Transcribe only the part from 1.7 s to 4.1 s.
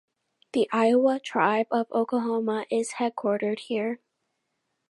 Oklahoma is headquartered here.